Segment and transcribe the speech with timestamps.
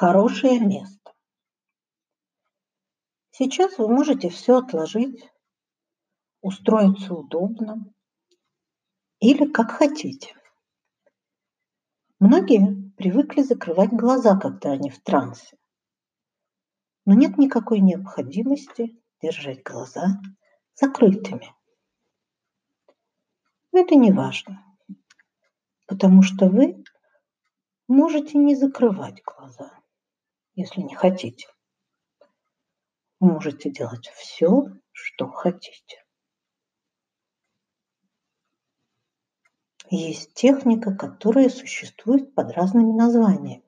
[0.00, 1.12] Хорошее место.
[3.32, 5.30] Сейчас вы можете все отложить,
[6.40, 7.84] устроиться удобно
[9.18, 10.34] или как хотите.
[12.18, 15.58] Многие привыкли закрывать глаза, когда они в трансе.
[17.04, 20.18] Но нет никакой необходимости держать глаза
[20.76, 21.54] закрытыми.
[23.72, 24.64] Это не важно,
[25.86, 26.82] потому что вы
[27.86, 29.79] можете не закрывать глаза
[30.60, 31.48] если не хотите.
[33.18, 36.04] можете делать все, что хотите.
[39.88, 43.64] Есть техника, которая существует под разными названиями.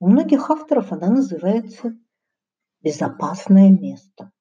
[0.00, 1.96] У многих авторов она называется
[2.80, 4.32] «безопасное место».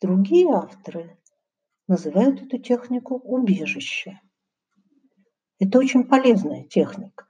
[0.00, 1.18] Другие авторы
[1.88, 4.20] называют эту технику убежище.
[5.58, 7.25] Это очень полезная техника.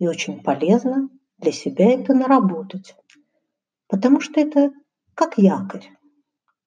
[0.00, 2.96] И очень полезно для себя это наработать,
[3.86, 4.72] потому что это
[5.14, 5.86] как якорь,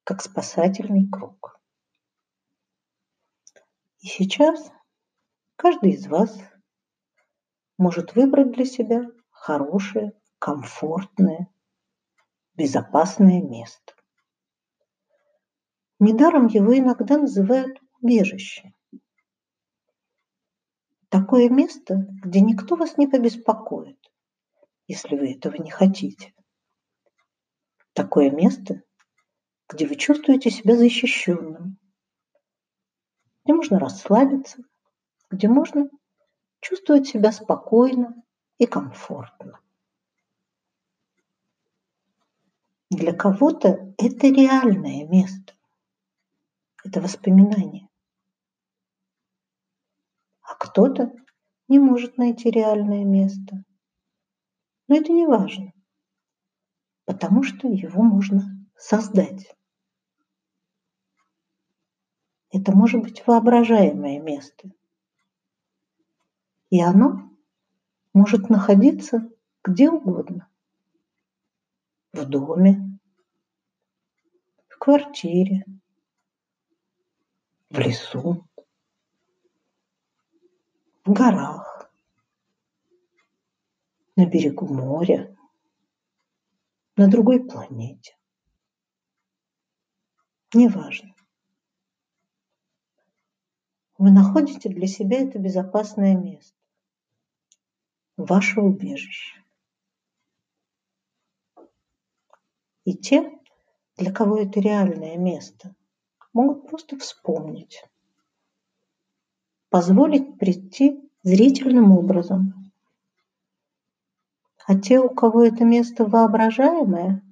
[0.03, 1.59] как спасательный круг.
[4.01, 4.71] И сейчас
[5.55, 6.37] каждый из вас
[7.79, 11.51] может выбрать для себя хорошее, комфортное,
[12.53, 13.95] безопасное место.
[15.97, 18.75] Недаром его иногда называют убежищем.
[21.13, 23.99] Такое место, где никто вас не побеспокоит,
[24.87, 26.33] если вы этого не хотите.
[27.93, 28.81] Такое место,
[29.69, 31.77] где вы чувствуете себя защищенным,
[33.43, 34.63] где можно расслабиться,
[35.29, 35.87] где можно
[36.61, 38.15] чувствовать себя спокойно
[38.57, 39.59] и комфортно.
[42.89, 45.53] Для кого-то это реальное место,
[46.83, 47.87] это воспоминание
[50.63, 51.11] кто-то
[51.67, 53.65] не может найти реальное место.
[54.87, 55.73] Но это не важно,
[57.03, 58.43] потому что его можно
[58.77, 59.53] создать.
[62.49, 64.71] Это может быть воображаемое место.
[66.69, 67.29] И оно
[68.13, 69.29] может находиться
[69.65, 70.49] где угодно.
[72.13, 72.99] В доме,
[74.69, 75.65] в квартире,
[77.69, 78.47] в лесу,
[81.05, 81.91] в горах,
[84.15, 85.35] на берегу моря,
[86.95, 88.17] на другой планете.
[90.53, 91.13] Неважно.
[93.97, 96.57] Вы находите для себя это безопасное место,
[98.17, 99.43] ваше убежище.
[102.85, 103.39] И те,
[103.97, 105.75] для кого это реальное место,
[106.33, 107.83] могут просто вспомнить
[109.73, 112.71] позволить прийти зрительным образом.
[114.67, 117.23] А те, у кого это место воображаемое,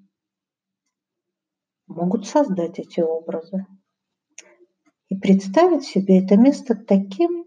[1.85, 3.67] могут создать эти образы
[5.09, 7.45] и представить себе это место таким,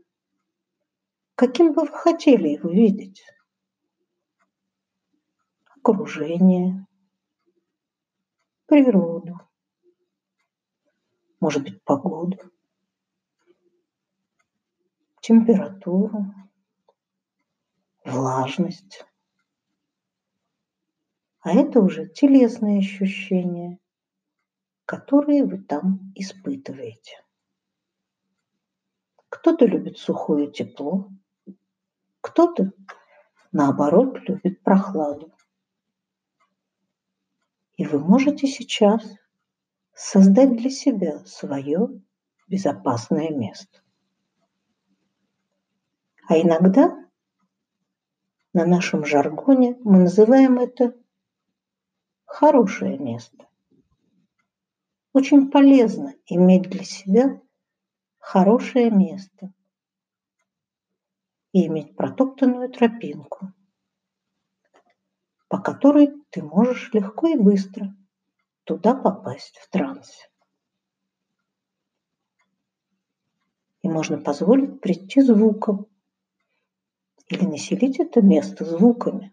[1.34, 3.20] каким бы вы хотели его видеть.
[5.76, 6.86] Окружение,
[8.68, 9.40] природу,
[11.40, 12.53] может быть, погоду
[15.24, 16.34] температуру,
[18.04, 19.06] влажность.
[21.40, 23.78] А это уже телесные ощущения,
[24.84, 27.24] которые вы там испытываете.
[29.30, 31.08] Кто-то любит сухое тепло,
[32.20, 32.72] кто-то,
[33.50, 35.32] наоборот, любит прохладу.
[37.78, 39.02] И вы можете сейчас
[39.94, 41.88] создать для себя свое
[42.46, 43.83] безопасное место.
[46.26, 47.06] А иногда
[48.54, 50.98] на нашем жаргоне мы называем это
[52.24, 53.46] хорошее место.
[55.12, 57.40] Очень полезно иметь для себя
[58.18, 59.52] хорошее место
[61.52, 63.52] и иметь протоптанную тропинку,
[65.48, 67.94] по которой ты можешь легко и быстро
[68.64, 70.10] туда попасть в транс.
[73.82, 75.86] И можно позволить прийти звуком,
[77.34, 79.32] или населить это место звуками,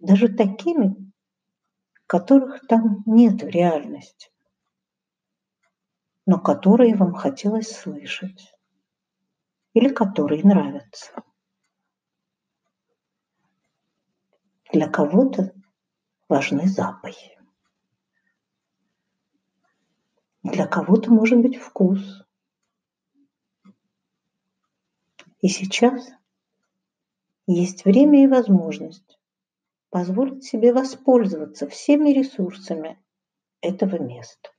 [0.00, 1.12] даже такими,
[2.06, 4.30] которых там нет в реальности,
[6.26, 8.52] но которые вам хотелось слышать
[9.72, 11.22] или которые нравятся.
[14.72, 15.54] Для кого-то
[16.28, 17.38] важны запахи.
[20.42, 22.24] Для кого-то может быть вкус.
[25.40, 26.17] И сейчас
[27.52, 29.18] есть время и возможность
[29.90, 33.02] позволить себе воспользоваться всеми ресурсами
[33.62, 34.50] этого места.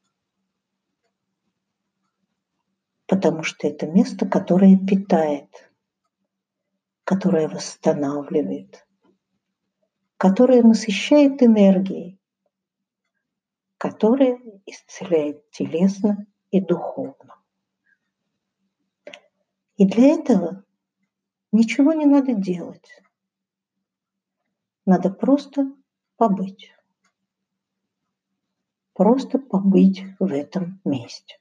[3.06, 5.72] Потому что это место, которое питает,
[7.04, 8.88] которое восстанавливает,
[10.18, 12.20] которое насыщает энергией,
[13.78, 17.36] которое исцеляет телесно и духовно.
[19.78, 20.64] И для этого
[21.52, 23.02] ничего не надо делать.
[24.86, 25.72] Надо просто
[26.18, 26.72] побыть.
[28.94, 31.40] Просто побыть в этом месте.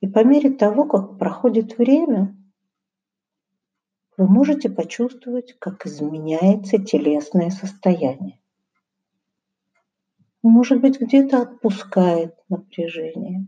[0.00, 2.36] И по мере того, как проходит время,
[4.16, 8.40] вы можете почувствовать, как изменяется телесное состояние.
[10.42, 13.46] Может быть, где-то отпускает напряжение,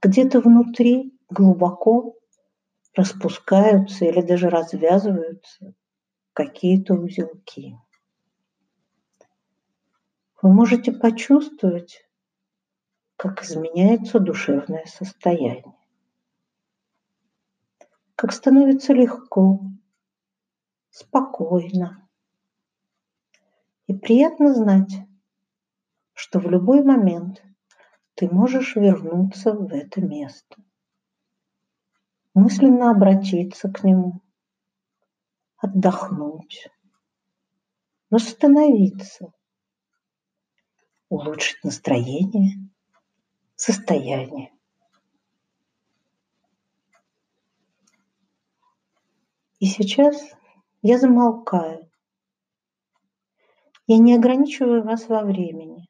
[0.00, 2.16] где-то внутри глубоко
[2.94, 5.74] распускаются или даже развязываются
[6.32, 7.76] какие-то узелки.
[10.40, 12.08] Вы можете почувствовать,
[13.16, 15.74] как изменяется душевное состояние,
[18.14, 19.60] как становится легко,
[20.90, 22.08] спокойно.
[23.86, 24.92] И приятно знать,
[26.14, 27.42] что в любой момент
[28.14, 30.56] ты можешь вернуться в это место,
[32.38, 34.20] мысленно обратиться к нему,
[35.56, 36.68] отдохнуть,
[38.10, 39.32] восстановиться,
[41.08, 42.70] улучшить настроение,
[43.56, 44.52] состояние.
[49.58, 50.22] И сейчас
[50.82, 51.90] я замолкаю.
[53.88, 55.88] Я не ограничиваю вас во времени.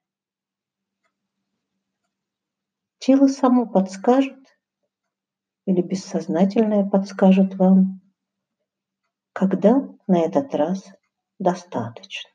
[2.99, 4.48] Тело само подскажет
[5.69, 8.01] или бессознательное подскажет вам,
[9.35, 10.83] когда на этот раз
[11.39, 12.31] достаточно.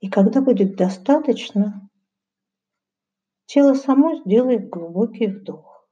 [0.00, 1.88] И когда будет достаточно,
[3.46, 5.88] тело само сделает глубокий вдох.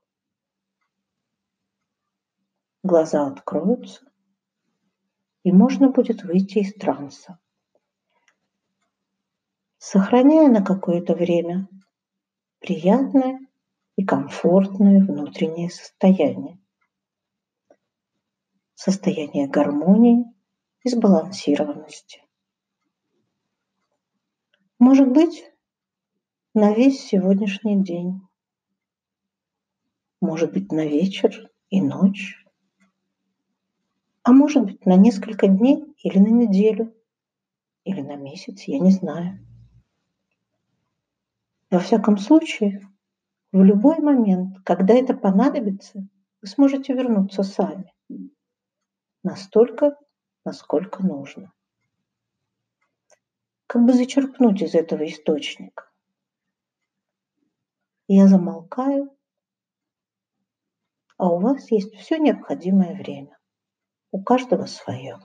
[2.82, 4.04] Глаза откроются,
[5.44, 7.38] и можно будет выйти из транса
[9.78, 11.68] сохраняя на какое-то время
[12.66, 13.38] приятное
[13.94, 16.58] и комфортное внутреннее состояние.
[18.74, 20.24] Состояние гармонии
[20.82, 22.22] и сбалансированности.
[24.80, 25.44] Может быть,
[26.54, 28.20] на весь сегодняшний день.
[30.20, 32.44] Может быть, на вечер и ночь.
[34.24, 36.92] А может быть, на несколько дней или на неделю,
[37.84, 39.38] или на месяц, я не знаю.
[41.76, 42.80] Во всяком случае,
[43.52, 46.08] в любой момент, когда это понадобится,
[46.40, 47.92] вы сможете вернуться сами.
[49.22, 49.94] Настолько,
[50.46, 51.52] насколько нужно.
[53.66, 55.90] Как бы зачерпнуть из этого источника.
[58.08, 59.14] Я замолкаю,
[61.18, 63.38] а у вас есть все необходимое время.
[64.12, 65.18] У каждого свое.